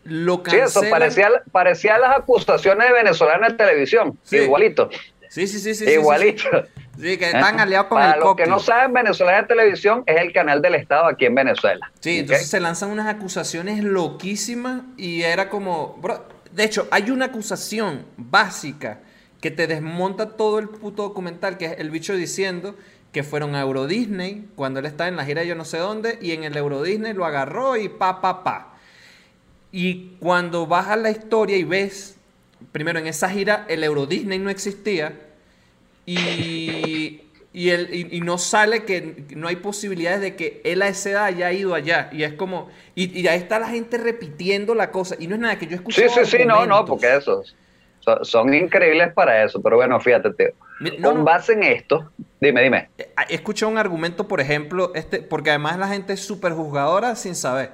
[0.04, 0.70] lo cancelan.
[0.70, 4.90] Sí, eso parecía, parecía las acusaciones de venezolana en televisión, igualito.
[5.30, 5.90] Sí, sí, sí, sí.
[5.90, 6.44] Igualito.
[7.00, 10.32] Sí, que están aliados con Para los que no saben, Venezolana de Televisión es el
[10.32, 11.92] canal del Estado aquí en Venezuela.
[12.00, 16.00] Sí, entonces se lanzan unas acusaciones loquísimas y era como,
[16.52, 19.00] de hecho, hay una acusación básica
[19.42, 22.76] que te desmonta todo el puto documental, que es el bicho diciendo
[23.14, 26.18] que fueron a Euro Disney cuando él estaba en la gira yo no sé dónde
[26.22, 28.74] y en el Euro Disney lo agarró y pa, pa, pa.
[29.72, 32.18] Y cuando bajas la historia y ves,
[32.72, 35.14] primero en esa gira el Euro Disney no existía
[36.06, 37.22] y,
[37.54, 41.52] y, y, no sale que no hay posibilidades de que él a esa edad haya
[41.52, 42.10] ido allá.
[42.12, 45.16] Y es como, y, ahí está la gente repitiendo la cosa.
[45.20, 46.10] Y no es nada que yo escuché.
[46.10, 47.56] Sí, sí, sí, no, no, porque esos
[48.24, 49.62] son, increíbles para eso.
[49.62, 51.02] Pero bueno, fíjate, Teo.
[51.02, 52.90] Con base en esto, dime, dime.
[52.98, 57.36] Eh, Escuché un argumento, por ejemplo, este, porque además la gente es súper juzgadora sin
[57.36, 57.72] saber.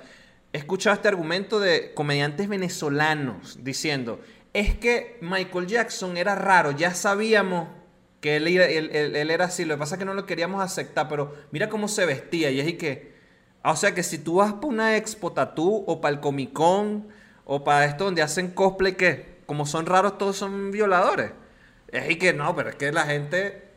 [0.51, 4.19] He escuchado este argumento de comediantes venezolanos diciendo,
[4.53, 7.67] es que Michael Jackson era raro, ya sabíamos
[8.19, 11.33] que él, él, era así, lo que pasa es que no lo queríamos aceptar, pero
[11.51, 13.13] mira cómo se vestía y es y que,
[13.63, 17.07] o sea que si tú vas para una expo tatú o para el Comic Con
[17.45, 21.31] o para esto donde hacen cosplay, que como son raros todos son violadores.
[21.91, 23.69] Es y que no, pero es que la gente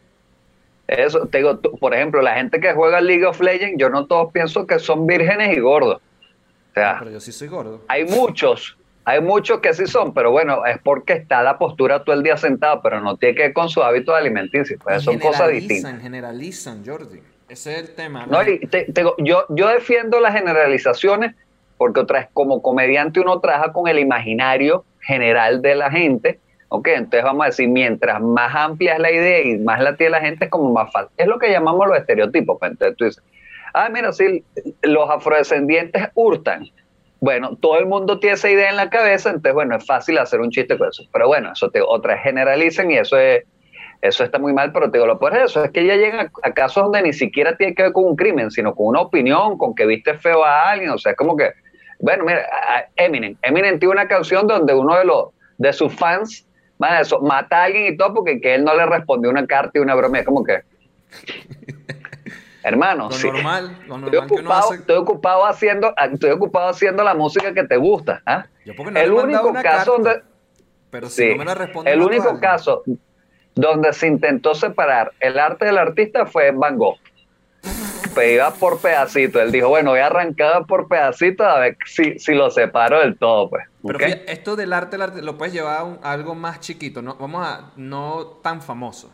[0.86, 4.32] eso, te digo, por ejemplo, la gente que juega League of Legends, yo no todos
[4.32, 5.96] pienso que son vírgenes y gordos.
[5.96, 7.82] O sea, pero yo sí soy gordo.
[7.88, 12.14] Hay muchos, hay muchos que sí son, pero bueno, es porque está la postura todo
[12.14, 14.78] el día sentado, pero no tiene que ver con su hábito alimenticio.
[14.82, 16.00] Pues son cosas distintas.
[16.00, 17.20] Generalizan, Jordi.
[17.48, 18.26] Ese es el tema.
[18.26, 18.38] ¿no?
[19.18, 21.34] yo, yo defiendo las generalizaciones
[21.76, 26.38] porque otra vez, como comediante uno trabaja con el imaginario general de la gente
[26.74, 30.12] Ok, entonces vamos a decir, mientras más amplia es la idea y más la tiene
[30.12, 31.10] la gente, es como más fácil.
[31.18, 32.56] Es lo que llamamos los estereotipos.
[32.58, 32.70] Pues.
[32.70, 33.22] Entonces tú dices,
[33.74, 34.42] ah, mira, sí,
[34.80, 36.64] los afrodescendientes hurtan.
[37.20, 40.40] Bueno, todo el mundo tiene esa idea en la cabeza, entonces, bueno, es fácil hacer
[40.40, 41.02] un chiste con eso.
[41.12, 43.44] Pero bueno, eso te, otras generalicen y eso es,
[44.00, 46.52] eso está muy mal, pero te digo, lo por eso es que ya llegan a,
[46.54, 49.74] casos donde ni siquiera tiene que ver con un crimen, sino con una opinión, con
[49.74, 51.50] que viste feo a alguien, o sea, es como que,
[52.00, 52.46] bueno, mira,
[52.96, 55.26] Eminem, Eminem tiene una canción donde uno de los
[55.58, 56.46] de sus fans
[57.00, 59.78] eso, mata a alguien y todo porque que él no le respondió una carta y
[59.78, 60.18] una broma.
[60.18, 60.62] Es como que.
[62.64, 67.52] Hermano, lo normal, lo normal estoy, ocupado, estoy ocupado haciendo, estoy ocupado haciendo la música
[67.52, 68.22] que te gusta.
[68.24, 68.46] ¿ah?
[68.64, 70.22] Yo porque no el único caso donde,
[70.88, 72.84] pero si no me la el único caso
[73.54, 76.98] donde se intentó separar el arte del artista fue Van Gogh.
[78.14, 79.40] Pues iba por pedacito.
[79.40, 83.16] Él dijo, bueno, voy a arrancar por pedacito a ver si, si lo separo del
[83.16, 83.64] todo, pues.
[83.84, 87.16] Pero esto del arte, lo puedes llevar a, algo más chiquito, ¿no?
[87.16, 89.12] Vamos a, no tan famoso.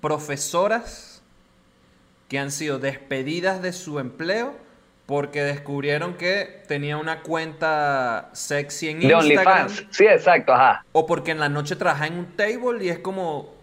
[0.00, 1.22] Profesoras
[2.28, 4.54] que han sido despedidas de su empleo
[5.06, 9.26] porque descubrieron que tenía una cuenta sexy en Instagram.
[9.26, 10.84] De OnlyFans, sí, exacto, ajá.
[10.92, 13.54] O porque en la noche trabaja en un table y es como,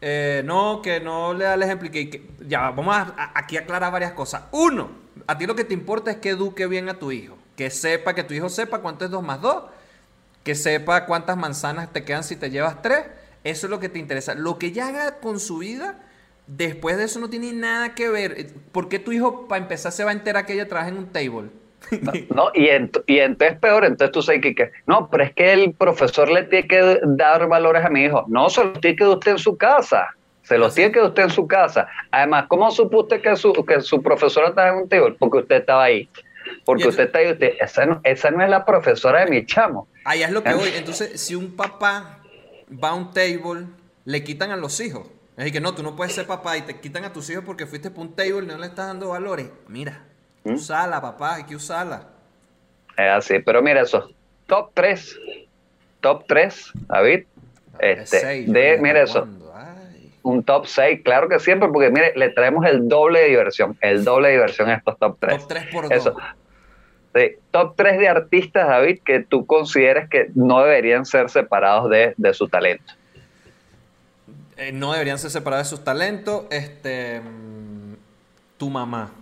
[0.00, 1.90] eh, no, que no le ejemplo.
[1.90, 4.44] Que, ya, vamos a, aquí aclarar varias cosas.
[4.52, 4.90] Uno,
[5.26, 7.36] a ti lo que te importa es que eduque bien a tu hijo.
[7.56, 9.64] Que sepa, que tu hijo sepa cuánto es 2 más 2.
[10.44, 13.04] Que sepa cuántas manzanas te quedan si te llevas 3.
[13.44, 14.34] Eso es lo que te interesa.
[14.34, 15.98] Lo que ya haga con su vida,
[16.46, 18.52] después de eso no tiene nada que ver.
[18.72, 21.06] ¿Por qué tu hijo, para empezar, se va a enterar que ella trabaja en un
[21.08, 21.50] table?
[22.34, 22.68] No, y,
[23.06, 26.68] y entonces peor, entonces tú sabes que, no, pero es que el profesor le tiene
[26.68, 28.24] que dar valores a mi hijo.
[28.28, 30.14] No, se los tiene que dar usted en su casa.
[30.42, 31.88] Se los tiene que dar usted en su casa.
[32.10, 35.16] Además, ¿cómo supo usted que su, que su profesora estaba en un table?
[35.18, 36.08] Porque usted estaba ahí.
[36.64, 39.88] Porque usted está ahí, usted, esa no, esa no es la profesora de mi chamo.
[40.04, 40.70] Ahí es lo que voy.
[40.74, 42.20] Entonces, si un papá
[42.82, 43.66] va a un table,
[44.04, 45.06] le quitan a los hijos.
[45.32, 47.44] Es decir, que no, tú no puedes ser papá y te quitan a tus hijos
[47.44, 49.50] porque fuiste para un table y no le estás dando valores.
[49.68, 50.04] Mira,
[50.44, 50.54] ¿Mm?
[50.54, 52.02] Usala, papá, hay que usarla.
[52.96, 54.10] Es así, pero mira eso.
[54.46, 55.18] Top 3.
[56.00, 57.24] Top 3, David.
[57.78, 59.26] Este, de, mira eso.
[60.22, 63.78] Un top 6, claro que siempre, porque mire, le traemos el doble de diversión.
[63.80, 65.38] El doble de diversión a estos top 3.
[65.38, 66.16] Top 3 por eso.
[67.14, 67.36] Sí.
[67.50, 72.34] Top 3 de artistas, David, que tú consideres que no deberían ser separados de, de
[72.34, 72.94] su talento.
[74.56, 76.44] Eh, no deberían ser separados de sus talentos.
[76.50, 77.94] Este, mm,
[78.58, 79.12] tu mamá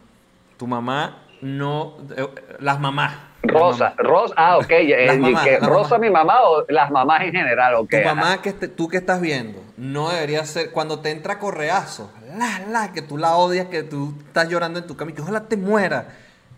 [0.57, 1.99] tu mamá no.
[2.16, 2.27] Eh,
[2.61, 3.14] las mamás.
[3.42, 4.71] Rosa, Rosa, ah, ok.
[4.71, 7.90] Eh, Rosa, mi mamá o las mamás en general, ok.
[7.90, 10.73] Tu mamá, que tú que estás viendo, no debería ser.
[10.73, 14.87] Cuando te entra correazo, la, la, que tú la odias, que tú estás llorando en
[14.87, 16.09] tu cama y que ojalá te muera.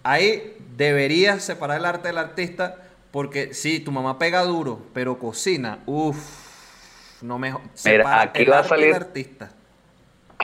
[0.03, 2.77] Ahí deberías separar el arte del artista,
[3.11, 7.61] porque sí, tu mamá pega duro, pero cocina, uff, no mejor.
[7.85, 8.95] Mira, aquí va a salir.
[8.95, 9.51] artista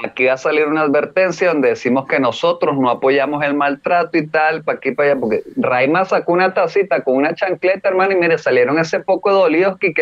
[0.03, 4.27] aquí va a salir una advertencia donde decimos que nosotros no apoyamos el maltrato y
[4.27, 8.17] tal, para aquí, para allá, porque Raima sacó una tacita con una chancleta, hermano, y
[8.17, 9.93] mire, salieron ese poco dolidos que,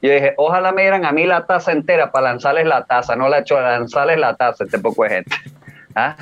[0.00, 3.28] yo dije, ojalá me dieran a mí la taza entera para lanzarles la taza, no
[3.28, 5.36] la hecho, lanzarles la taza, este poco de gente.
[5.94, 6.16] ¿Ah?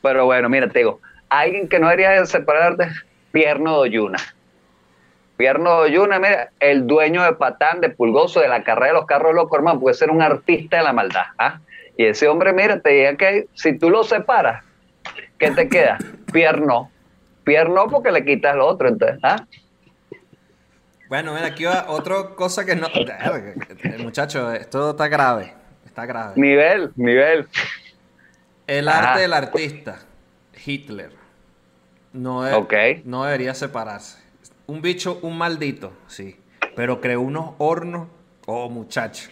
[0.00, 1.88] Pero bueno, mira, te digo, alguien que no
[2.26, 2.88] separarte,
[3.30, 4.18] Pierno de.
[5.36, 9.06] Pierno de Oyuna, mira, el dueño de Patán, de Pulgoso, de la carrera de los
[9.06, 11.24] carros locos, hermano, puede ser un artista de la maldad.
[11.38, 11.60] ¿ah?
[11.96, 14.64] Y ese hombre, mira, te diga que si tú lo separas,
[15.38, 15.98] ¿qué te queda?
[16.32, 16.90] Pierno.
[17.44, 19.44] Pierno porque le quitas lo otro, entonces, ¿ah?
[21.08, 22.88] Bueno, mira, aquí va otra cosa que no.
[23.98, 25.52] Muchacho, esto está grave.
[25.84, 26.32] Está grave.
[26.36, 27.46] Nivel, nivel.
[28.66, 29.98] El arte del artista,
[30.64, 31.10] Hitler,
[32.12, 32.42] no,
[33.04, 34.22] no debería separarse.
[34.66, 36.38] Un bicho, un maldito, sí.
[36.74, 38.08] Pero creó unos hornos,
[38.46, 39.28] oh muchacho.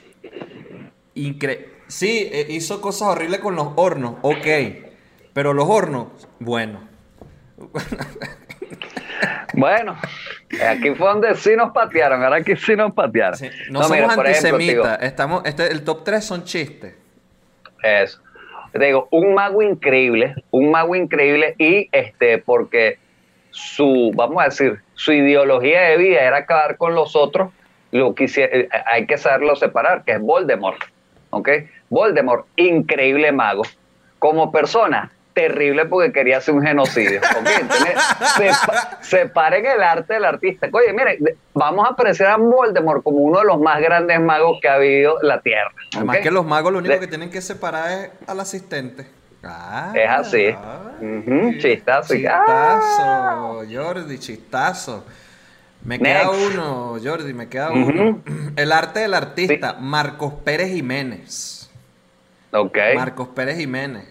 [1.14, 4.46] Increíble Sí, eh, hizo cosas horribles con los hornos, ok.
[5.32, 6.06] Pero los hornos,
[6.38, 6.88] bueno.
[9.52, 9.96] Bueno,
[10.66, 13.38] aquí fue donde sí nos patearon, ahora aquí sí nos patearon.
[13.70, 16.94] no, somos antisemitas, estamos, este, el top 3 son chistes.
[17.82, 18.20] Eso.
[18.72, 22.98] Te digo, un mago increíble, un mago increíble y este, porque
[23.50, 27.50] su, vamos a decir, su ideología de vida era acabar con los otros,
[27.90, 30.80] lo eh, hay que saberlo separar, que es Voldemort,
[31.30, 31.48] ¿ok?
[31.90, 33.62] Voldemort, increíble mago.
[34.18, 37.20] Como persona, terrible porque quería hacer un genocidio.
[37.20, 38.50] ¿okay?
[39.00, 40.68] separen el arte del artista.
[40.72, 41.18] Oye, mire,
[41.52, 45.16] vamos a apreciar a Voldemort como uno de los más grandes magos que ha habido
[45.22, 45.72] la Tierra.
[45.96, 49.06] Además que los magos lo único que tienen que separar es al asistente.
[49.42, 50.54] Ah, es así.
[51.58, 52.14] Chistazo.
[52.14, 55.04] Chistazo, Jordi, chistazo.
[55.82, 58.22] Me queda uno, Jordi, me queda uno.
[58.56, 61.59] El arte del artista, Marcos Pérez Jiménez.
[62.94, 64.04] Marcos Pérez Jiménez.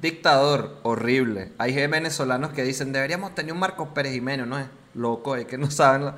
[0.00, 1.52] Dictador, horrible.
[1.58, 4.66] Hay venezolanos que dicen, deberíamos tener un Marcos Pérez Jiménez, ¿no es?
[4.94, 6.12] Loco, es que no saben.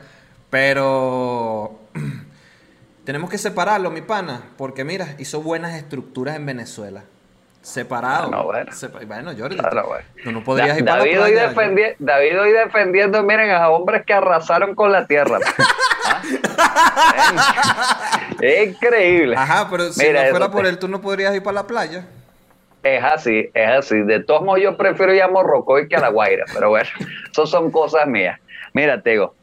[0.51, 1.81] Pero
[3.05, 7.05] tenemos que separarlo, mi pana, porque mira, hizo buenas estructuras en Venezuela.
[7.63, 8.29] Separado.
[8.31, 8.71] No, bueno.
[9.07, 9.57] bueno, Jordi.
[10.25, 11.33] No, podrías ir David, para hoy
[11.99, 15.39] David hoy defendiendo, miren, a hombres que arrasaron con la tierra.
[18.67, 19.37] Increíble.
[19.37, 22.07] Ajá, pero si no fuera por él, tú no podrías ir para la playa.
[22.83, 24.01] Es así, es así.
[24.01, 26.89] De todos modos, yo prefiero ir a Morrocoy que a La Guaira, pero bueno,
[27.31, 28.39] eso son cosas mías.
[28.73, 29.35] Mira, Tego,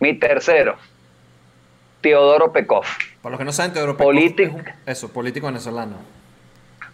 [0.00, 0.76] mi tercero,
[2.00, 2.84] Teodoro Pekov.
[3.22, 5.96] Para los que no saben, Teodoro Pekov político, eso, político venezolano.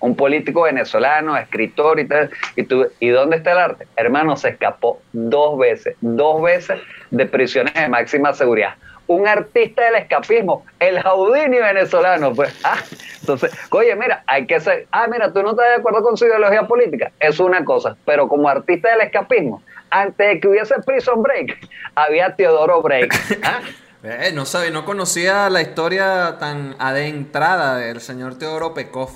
[0.00, 2.28] Un político venezolano, escritor y tal.
[2.56, 3.86] Y, tú, ¿Y dónde está el arte?
[3.94, 6.80] Hermano, se escapó dos veces, dos veces
[7.12, 8.74] de prisiones de máxima seguridad
[9.14, 12.52] un artista del escapismo, el Jaudini venezolano, pues.
[12.64, 12.78] Ah,
[13.20, 16.26] entonces, oye, mira, hay que ser, ah, mira, tú no estás de acuerdo con su
[16.26, 21.22] ideología política, es una cosa, pero como artista del escapismo, antes de que hubiese Prison
[21.22, 21.56] Break,
[21.94, 23.14] había Teodoro Break.
[23.44, 23.60] ¿ah?
[24.02, 29.10] Eh, no sabe, no conocía la historia tan adentrada del señor Teodoro Pekov.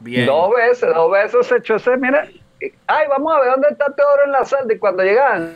[0.00, 0.26] Bien.
[0.26, 2.26] Dos veces, dos veces se echó ese, mira,
[2.86, 5.54] ay, vamos a ver dónde está Teodoro en la salda y cuando llegan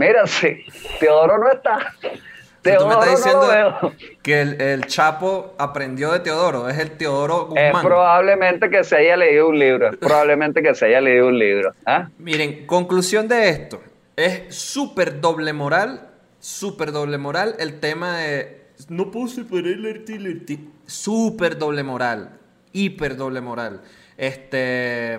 [0.00, 0.64] Mira, sí,
[0.98, 1.92] Teodoro no está.
[2.62, 7.66] Teodoro me estás diciendo que el, Chapo aprendió de Teodoro, es el Teodoro Guzmán.
[7.66, 11.74] Es probablemente que se haya leído un libro, probablemente que se haya leído un libro.
[11.84, 12.08] ¿ah?
[12.16, 13.82] Miren, conclusión de esto,
[14.16, 16.08] es súper doble moral,
[16.38, 21.82] súper doble moral el tema de no puedo separar el arte y el Súper doble
[21.82, 22.38] moral,
[22.72, 23.82] hiper doble moral.
[24.16, 25.18] Este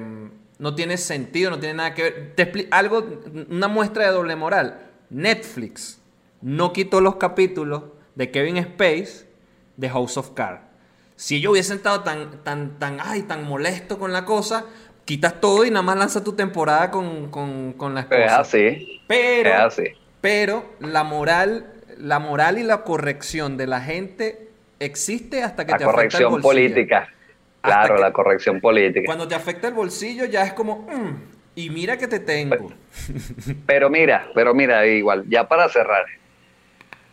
[0.61, 2.67] no tiene sentido, no tiene nada que ver.
[2.69, 3.03] algo,
[3.49, 4.79] una muestra de doble moral.
[5.09, 5.99] Netflix
[6.39, 9.25] no quitó los capítulos de Kevin Space
[9.75, 10.61] de House of Cards.
[11.15, 14.65] Si yo hubiese estado tan, tan, tan, ay, tan molesto con la cosa,
[15.03, 17.31] quitas todo y nada más lanza tu temporada con,
[17.95, 18.23] la esposa.
[18.23, 19.01] Es así.
[19.07, 19.85] Pero, así.
[20.21, 25.77] pero la moral, la moral y la corrección de la gente existe hasta que la
[25.79, 27.09] te corrección afecta el política.
[27.61, 29.05] Claro, la corrección política.
[29.05, 32.71] Cuando te afecta el bolsillo ya es como, mm, y mira que te tengo.
[33.65, 36.05] Pero, mira, pero mira, igual, ya para cerrar,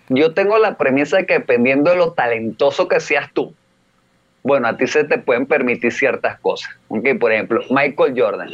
[0.08, 3.54] yo tengo la premisa de que dependiendo de lo talentoso que seas tú,
[4.42, 6.70] bueno, a ti se te pueden permitir ciertas cosas.
[6.88, 8.50] Okay, por ejemplo, Michael Jordan.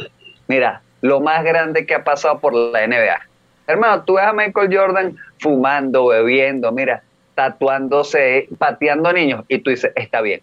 [0.47, 3.19] Mira, lo más grande que ha pasado por la NBA.
[3.67, 7.03] Hermano, tú ves a Michael Jordan fumando, bebiendo, mira,
[7.35, 10.41] tatuándose, pateando niños, y tú dices, está bien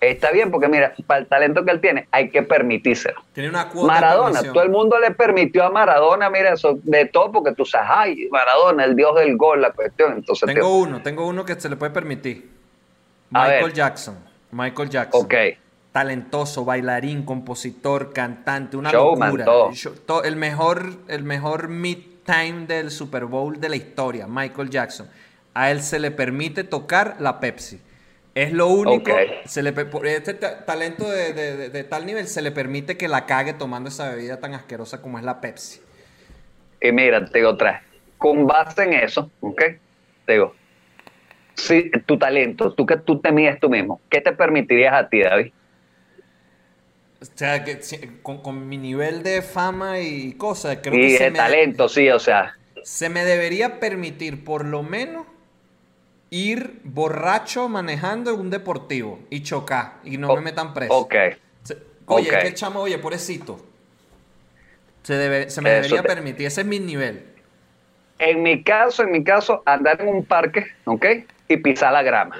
[0.00, 3.22] Está bien, porque mira, para el talento que él tiene, hay que permitírselo.
[3.34, 7.30] Tiene una cuota Maradona, todo el mundo le permitió a Maradona, mira, eso de todo,
[7.30, 10.14] porque tú sabes, ay, Maradona, el dios del gol, la cuestión.
[10.14, 12.50] Entonces, tengo uno, tengo uno que se le puede permitir.
[13.28, 14.18] Michael Jackson.
[14.50, 15.24] Michael Jackson.
[15.24, 15.34] Ok.
[15.92, 19.44] Talentoso, bailarín, compositor, cantante, una locura.
[19.44, 20.24] Todo.
[20.24, 25.08] el mejor, el mejor mid-time del Super Bowl de la historia, Michael Jackson.
[25.52, 27.80] A él se le permite tocar la Pepsi.
[28.34, 29.10] Es lo único.
[29.44, 34.08] Se le, este talento de, tal nivel se le permite que la cague tomando esa
[34.10, 35.80] bebida tan asquerosa como es la Pepsi.
[36.80, 37.82] Y mira, te digo otra
[38.16, 39.62] Con base en eso, ¿ok?
[40.24, 40.54] Te digo,
[41.54, 45.22] si, tu talento, tú que tú te mides tú mismo, ¿qué te permitirías a ti,
[45.22, 45.52] David?
[47.20, 47.80] O sea, que
[48.22, 52.56] con, mi nivel de fama y cosas, creo y de talento, sí, o sea.
[52.82, 55.26] Se me debería permitir por lo menos
[56.30, 60.94] ir borracho manejando un deportivo y chocar y no me metan preso.
[60.94, 61.14] Ok.
[62.06, 62.42] oye, okay.
[62.42, 63.60] que chamo, oye, pobrecito.
[65.02, 67.24] Se, debe, se me debería permitir, ese es mi nivel.
[68.18, 71.06] En mi caso, en mi caso, andar en un parque, ¿ok?
[71.48, 72.36] Y pisar la grama.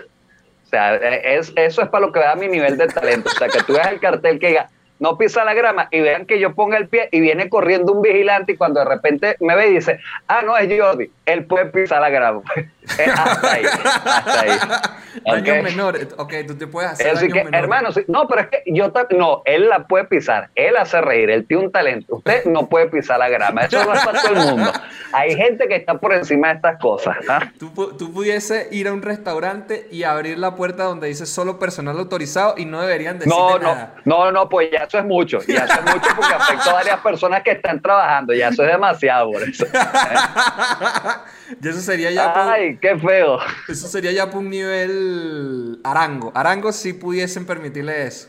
[0.67, 3.31] O sea, es, eso es para lo que da mi nivel de talento.
[3.31, 4.71] O sea, que tú veas el cartel que diga
[5.01, 8.03] no pisa la grama y vean que yo ponga el pie y viene corriendo un
[8.03, 11.67] vigilante y cuando de repente me ve y dice, ah, no, es Jordi, él puede
[11.67, 12.43] pisar la grama.
[12.99, 14.51] hasta ahí, hasta ahí.
[15.25, 19.43] Daños menores, ok, tú te puedes hacer que, Hermano, no, pero es que yo, no,
[19.45, 23.19] él la puede pisar, él hace reír, él tiene un talento, usted no puede pisar
[23.19, 24.73] la grama, eso no es para todo el mundo.
[25.13, 27.17] Hay gente que está por encima de estas cosas.
[27.29, 27.53] ¿ah?
[27.59, 31.99] Tú, tú pudiese ir a un restaurante y abrir la puerta donde dice solo personal
[31.99, 33.97] autorizado y no deberían decir no, nada.
[34.05, 36.75] No, no, no, pues ya eso es mucho, ya eso es mucho porque afecta a
[36.75, 39.67] varias personas que están trabajando, ya eso es demasiado por eso.
[41.63, 42.53] y eso sería ya...
[42.53, 43.39] Ay, qué feo.
[43.69, 46.33] Eso sería ya por un nivel arango.
[46.35, 48.29] Arango sí pudiesen permitirle eso.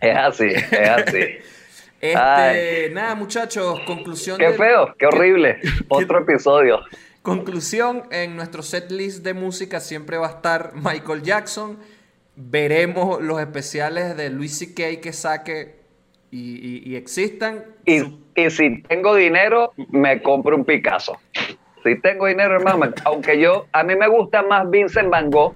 [0.00, 1.20] Es así, es así.
[2.04, 4.36] Este, nada, muchachos, conclusión.
[4.36, 5.58] Qué feo, qué horrible.
[5.88, 6.80] Otro episodio.
[7.22, 11.78] Conclusión, en nuestro set list de música siempre va a estar Michael Jackson.
[12.36, 15.00] Veremos los especiales de Luis C.K.
[15.00, 15.76] que saque
[16.30, 17.64] y, existan.
[17.86, 18.02] Y,
[18.50, 21.18] si tengo dinero, me compro un Picasso.
[21.84, 25.54] Si tengo dinero, hermano, aunque yo, a mí me gusta más Vincent Van Gogh.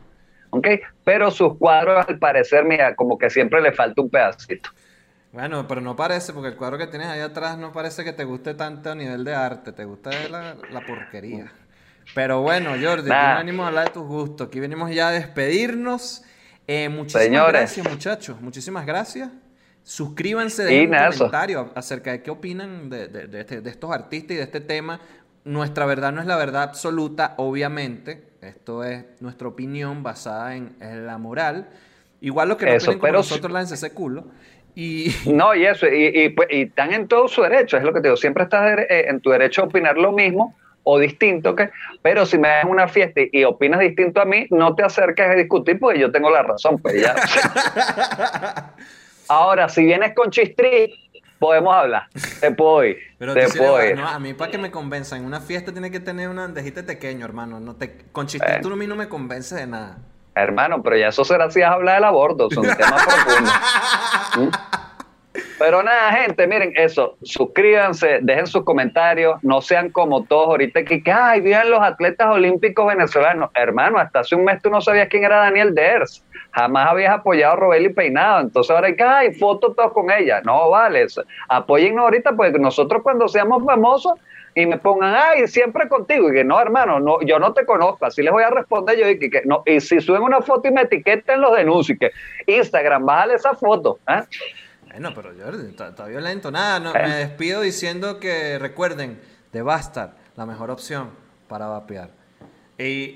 [1.04, 4.70] Pero sus cuadros, al parecer, mira, como que siempre le falta un pedacito.
[5.32, 8.24] Bueno, pero no parece, porque el cuadro que tienes ahí atrás no parece que te
[8.24, 11.52] guste tanto a nivel de arte, te gusta la, la porquería.
[12.14, 16.24] Pero bueno, Jordi, aquí venimos a hablar de tus gustos, aquí venimos ya a despedirnos.
[16.66, 19.28] Eh, muchísimas gracias, muchachos, muchísimas gracias.
[19.82, 24.42] Suscríbanse, dejen un comentario acerca de qué opinan de, este, de estos artistas y de
[24.42, 25.00] este tema.
[25.45, 28.22] Nuestra verdad no es la verdad absoluta, obviamente.
[28.41, 30.76] Esto es nuestra opinión basada en,
[31.07, 31.68] la moral.
[32.20, 34.24] Igual lo que no Eso, pero nosotros, láncense ese culo.
[34.74, 35.14] Y...
[35.32, 38.09] No, y eso, y, pues, y, están en todo su derecho, es lo que te
[38.09, 40.55] digo, siempre estás en tu derecho a opinar lo mismo
[40.91, 41.70] o distinto, que
[42.01, 45.34] pero si me das una fiesta y, opinas distinto a mí, no te acerques a
[45.34, 47.14] discutir porque yo tengo la razón, pues ya.
[49.28, 51.07] Ahora, si vienes con chistri,
[51.39, 52.09] podemos hablar.
[52.41, 52.99] Te puedo ir.
[53.18, 56.01] Pero te puedo No, a mí para que me convenzan, en una fiesta tiene que
[56.01, 57.61] tener un andejite pequeño, hermano.
[57.61, 59.99] No te, con chistri tú a mí no me convence de nada.
[60.34, 63.55] Hermano, pero ya eso será si has hablar del aborto, son temas profundos.
[64.36, 64.49] ¿Mm?
[65.59, 71.03] Pero nada, gente, miren eso, suscríbanse, dejen sus comentarios, no sean como todos ahorita que,
[71.03, 73.51] que ay, vean los atletas olímpicos venezolanos.
[73.55, 76.24] Hermano, hasta hace un mes tú no sabías quién era Daniel Ders,
[76.59, 80.40] jamás habías apoyado a Robeli Peinado, entonces ahora hay que, ay, fotos todos con ella.
[80.44, 81.06] No, vale,
[81.48, 84.14] apóyennos ahorita porque nosotros cuando seamos famosos
[84.54, 86.30] y me pongan, ay, siempre contigo.
[86.30, 88.06] Y que no, hermano, no, yo no te conozco.
[88.06, 89.09] Así les voy a responder yo.
[89.09, 91.94] Y, que, no, y si suben una foto y me etiqueten, los denuncio.
[91.94, 92.11] Y que
[92.46, 94.00] Instagram, bájale esa foto.
[94.09, 94.22] ¿eh?
[94.90, 96.50] Bueno, pero Jordi, está violento.
[96.50, 97.26] Nada, no, me eh.
[97.26, 99.20] despido diciendo que recuerden,
[99.52, 101.11] de Bastard, la mejor opción
[101.46, 102.11] para vapear.
[102.78, 103.14] Y,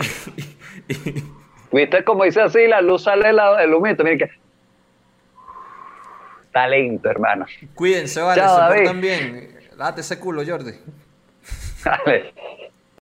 [1.72, 2.66] ¿Viste cómo dice así?
[2.66, 4.04] La luz sale del humito.
[4.04, 4.30] Miren que.
[6.52, 7.46] Talento, hermano.
[7.74, 8.42] Cuídense, vale.
[8.42, 9.58] se portan bien.
[9.76, 10.72] Date ese culo, Jordi.
[11.84, 12.34] Dale.